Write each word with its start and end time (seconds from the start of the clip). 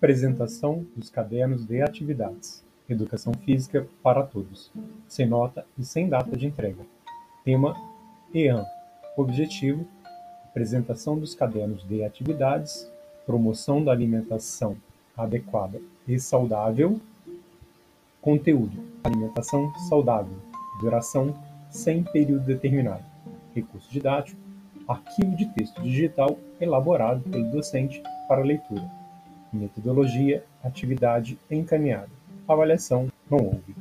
Apresentação 0.00 0.86
dos 0.96 1.10
cadernos 1.10 1.66
de 1.66 1.82
atividades. 1.82 2.64
Educação 2.88 3.34
física 3.34 3.86
para 4.02 4.22
todos. 4.22 4.72
Sem 5.06 5.26
nota 5.26 5.66
e 5.78 5.84
sem 5.84 6.08
data 6.08 6.34
de 6.38 6.46
entrega. 6.46 6.86
Tema 7.44 7.76
EAN. 8.34 8.64
Objetivo: 9.14 9.86
apresentação 10.46 11.18
dos 11.18 11.34
cadernos 11.34 11.86
de 11.86 12.02
atividades, 12.02 12.90
promoção 13.26 13.84
da 13.84 13.92
alimentação 13.92 14.74
adequada 15.14 15.78
e 16.08 16.18
saudável. 16.18 16.98
Conteúdo: 18.22 18.82
alimentação 19.04 19.70
saudável. 19.90 20.38
Duração: 20.80 21.36
sem 21.68 22.02
período 22.04 22.46
determinado. 22.46 23.04
Recurso 23.54 23.92
didático: 23.92 24.40
arquivo 24.88 25.36
de 25.36 25.44
texto 25.50 25.82
digital 25.82 26.38
elaborado 26.58 27.20
pelo 27.28 27.50
docente 27.50 28.02
para 28.26 28.42
leitura. 28.42 28.99
Metodologia: 29.52 30.44
atividade 30.62 31.36
encaminhada. 31.50 32.10
Avaliação: 32.46 33.10
não 33.28 33.38
houve. 33.38 33.74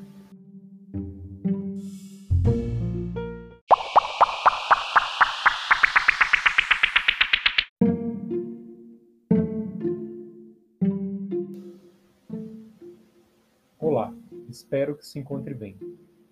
Olá, 13.77 14.13
espero 14.49 14.95
que 14.95 15.05
se 15.05 15.19
encontre 15.19 15.53
bem. 15.53 15.77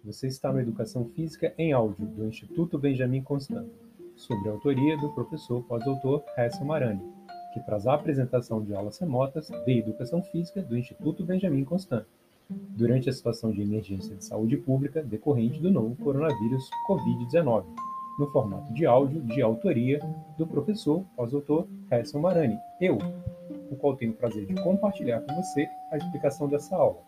Você 0.03 0.27
está 0.27 0.51
no 0.51 0.59
Educação 0.59 1.05
Física 1.09 1.53
em 1.59 1.73
Áudio 1.73 2.07
do 2.07 2.25
Instituto 2.25 2.79
Benjamin 2.79 3.21
Constant, 3.21 3.67
sob 4.15 4.49
a 4.49 4.53
autoria 4.53 4.97
do 4.97 5.13
professor 5.13 5.61
pós-doutor 5.63 6.23
Hessel 6.35 6.65
Marani 6.65 7.16
que 7.57 7.65
traz 7.65 7.87
a 7.87 7.93
apresentação 7.93 8.61
de 8.61 8.75
aulas 8.75 8.99
remotas 8.99 9.49
de 9.65 9.79
Educação 9.79 10.21
Física 10.21 10.61
do 10.61 10.77
Instituto 10.77 11.23
Benjamin 11.23 11.63
Constant, 11.63 12.05
durante 12.49 13.09
a 13.09 13.13
situação 13.13 13.51
de 13.51 13.61
emergência 13.61 14.15
de 14.15 14.23
saúde 14.23 14.57
pública 14.57 15.03
decorrente 15.03 15.59
do 15.59 15.71
novo 15.71 15.95
coronavírus 15.95 16.69
Covid-19, 16.87 17.65
no 18.19 18.31
formato 18.31 18.73
de 18.73 18.85
áudio 18.85 19.21
de 19.21 19.41
autoria 19.41 19.99
do 20.37 20.47
professor 20.47 21.03
pós-doutor 21.15 21.67
Harrison 21.89 22.19
Marani, 22.19 22.57
eu, 22.79 22.97
o 23.69 23.75
qual 23.75 23.95
tenho 23.95 24.11
o 24.11 24.15
prazer 24.15 24.45
de 24.45 24.55
compartilhar 24.55 25.21
com 25.21 25.35
você 25.35 25.67
a 25.91 25.97
explicação 25.97 26.47
dessa 26.47 26.75
aula, 26.75 27.01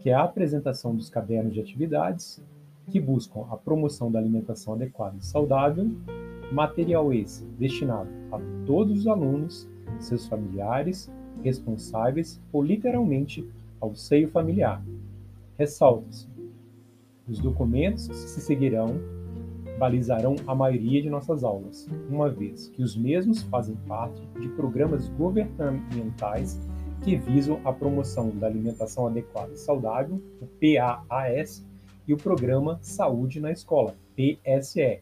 que 0.00 0.10
é 0.10 0.14
a 0.14 0.24
apresentação 0.24 0.94
dos 0.94 1.08
cadernos 1.08 1.54
de 1.54 1.60
atividades 1.60 2.42
que 2.90 3.00
buscam 3.00 3.46
a 3.50 3.56
promoção 3.56 4.10
da 4.10 4.18
alimentação 4.18 4.74
adequada 4.74 5.16
e 5.18 5.24
saudável 5.24 5.90
Material 6.52 7.12
esse 7.12 7.44
destinado 7.58 8.08
a 8.32 8.38
todos 8.66 9.00
os 9.00 9.06
alunos, 9.06 9.68
seus 9.98 10.26
familiares, 10.26 11.10
responsáveis 11.42 12.40
ou 12.52 12.62
literalmente 12.62 13.48
ao 13.80 13.94
seio 13.94 14.28
familiar. 14.28 14.82
Ressalta-se: 15.58 16.28
os 17.28 17.38
documentos 17.38 18.08
que 18.08 18.14
se 18.14 18.40
seguirão 18.40 19.00
balizarão 19.78 20.36
a 20.46 20.54
maioria 20.54 21.02
de 21.02 21.10
nossas 21.10 21.42
aulas, 21.42 21.88
uma 22.08 22.30
vez 22.30 22.68
que 22.68 22.82
os 22.82 22.96
mesmos 22.96 23.42
fazem 23.42 23.74
parte 23.88 24.20
de 24.40 24.48
programas 24.50 25.08
governamentais 25.08 26.60
que 27.02 27.16
visam 27.16 27.60
a 27.64 27.72
promoção 27.72 28.30
da 28.30 28.46
alimentação 28.46 29.06
adequada 29.06 29.52
e 29.52 29.58
saudável, 29.58 30.22
o 30.40 30.46
PAAS, 30.46 31.64
e 32.06 32.12
o 32.12 32.16
Programa 32.16 32.78
Saúde 32.82 33.40
na 33.40 33.50
Escola, 33.50 33.94
PSE, 34.14 35.00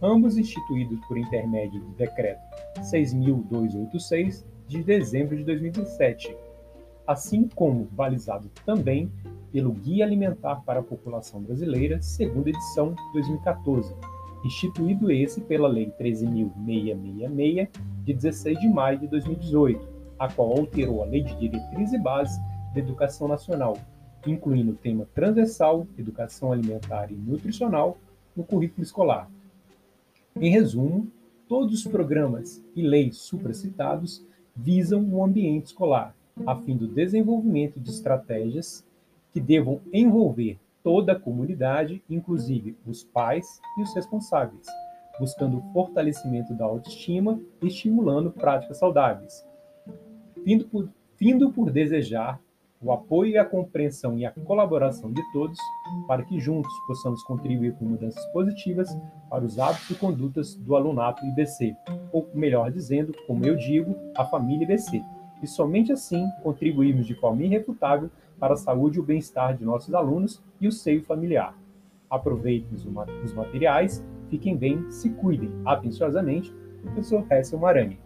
ambos 0.00 0.36
instituídos 0.36 0.98
por 1.06 1.16
intermédio 1.16 1.80
do 1.80 1.90
Decreto 1.90 2.40
6.286 2.80 4.44
de 4.66 4.82
dezembro 4.82 5.36
de 5.36 5.44
2017, 5.44 6.36
assim 7.06 7.48
como 7.54 7.84
balizado 7.92 8.50
também 8.64 9.10
pelo 9.52 9.72
Guia 9.72 10.04
Alimentar 10.04 10.62
para 10.64 10.80
a 10.80 10.82
População 10.82 11.42
Brasileira, 11.42 12.00
segunda 12.00 12.48
edição 12.48 12.94
2014, 13.12 13.94
instituído 14.44 15.10
esse 15.10 15.40
pela 15.42 15.68
Lei 15.68 15.92
13.666, 16.00 17.68
de 18.04 18.14
16 18.14 18.60
de 18.60 18.68
maio 18.68 18.98
de 18.98 19.06
2018, 19.08 19.88
a 20.18 20.28
qual 20.28 20.58
alterou 20.58 21.02
a 21.02 21.06
Lei 21.06 21.22
de 21.22 21.34
Diretriz 21.36 21.92
e 21.92 21.98
Base 21.98 22.40
da 22.74 22.80
Educação 22.80 23.28
Nacional, 23.28 23.76
incluindo 24.26 24.72
o 24.72 24.76
tema 24.76 25.06
transversal, 25.14 25.86
educação 25.98 26.52
alimentar 26.52 27.12
e 27.12 27.14
nutricional, 27.14 27.98
no 28.34 28.42
currículo 28.42 28.82
escolar, 28.82 29.28
em 30.36 30.50
resumo, 30.50 31.08
todos 31.48 31.74
os 31.74 31.90
programas 31.90 32.64
e 32.74 32.82
leis 32.82 33.18
supracitados 33.18 34.24
visam 34.56 35.04
o 35.12 35.22
ambiente 35.24 35.66
escolar, 35.66 36.14
a 36.46 36.56
fim 36.56 36.76
do 36.76 36.86
desenvolvimento 36.86 37.78
de 37.78 37.90
estratégias 37.90 38.84
que 39.32 39.40
devam 39.40 39.80
envolver 39.92 40.58
toda 40.82 41.12
a 41.12 41.18
comunidade, 41.18 42.02
inclusive 42.08 42.76
os 42.86 43.04
pais 43.04 43.60
e 43.78 43.82
os 43.82 43.94
responsáveis, 43.94 44.66
buscando 45.18 45.58
o 45.58 45.72
fortalecimento 45.72 46.54
da 46.54 46.64
autoestima 46.64 47.40
e 47.60 47.66
estimulando 47.66 48.30
práticas 48.30 48.78
saudáveis, 48.78 49.46
vindo 50.44 50.66
por, 50.66 50.88
vindo 51.18 51.52
por 51.52 51.70
desejar 51.70 52.40
o 52.82 52.90
apoio 52.90 53.40
a 53.40 53.44
compreensão 53.44 54.18
e 54.18 54.26
a 54.26 54.32
colaboração 54.32 55.12
de 55.12 55.22
todos 55.32 55.58
para 56.08 56.24
que 56.24 56.40
juntos 56.40 56.72
possamos 56.86 57.22
contribuir 57.22 57.74
com 57.74 57.84
mudanças 57.84 58.24
positivas 58.32 58.88
para 59.30 59.44
os 59.44 59.58
hábitos 59.58 59.90
e 59.90 59.94
condutas 59.94 60.56
do 60.56 60.74
alunato 60.74 61.24
IBC, 61.24 61.76
ou 62.12 62.28
melhor 62.34 62.72
dizendo, 62.72 63.14
como 63.26 63.44
eu 63.44 63.56
digo, 63.56 63.94
a 64.16 64.24
família 64.24 64.64
IBC. 64.64 65.02
E 65.42 65.46
somente 65.46 65.92
assim 65.92 66.26
contribuirmos 66.42 67.06
de 67.06 67.14
forma 67.14 67.42
irrefutável 67.42 68.10
para 68.38 68.54
a 68.54 68.56
saúde 68.56 68.98
e 68.98 69.00
o 69.00 69.04
bem-estar 69.04 69.56
de 69.56 69.64
nossos 69.64 69.94
alunos 69.94 70.42
e 70.60 70.66
o 70.66 70.72
seio 70.72 71.02
familiar. 71.04 71.56
Aproveitem 72.10 72.68
os 72.74 73.32
materiais, 73.32 74.04
fiquem 74.28 74.56
bem, 74.56 74.90
se 74.90 75.08
cuidem. 75.10 75.50
Atenciosamente, 75.64 76.52
professor 76.82 77.24
Hessel 77.30 77.58
Marani. 77.58 77.98